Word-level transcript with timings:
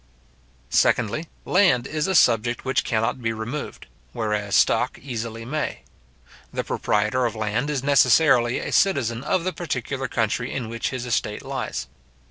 Secondly, 0.71 1.27
land 1.45 1.85
is 1.85 2.07
a 2.07 2.15
subject 2.15 2.65
which 2.65 2.83
cannot 2.83 3.21
be 3.21 3.31
removed; 3.33 3.85
whereas 4.13 4.55
stock 4.55 4.97
easily 4.97 5.45
may. 5.45 5.83
The 6.51 6.63
proprietor 6.63 7.27
of 7.27 7.35
land 7.35 7.69
is 7.69 7.83
necessarily 7.83 8.57
a 8.57 8.71
citizen 8.71 9.23
of 9.23 9.43
the 9.43 9.53
particular 9.53 10.07
country 10.07 10.51
in 10.51 10.69
which 10.69 10.89
his 10.89 11.05
estate 11.05 11.43
lies. 11.43 11.85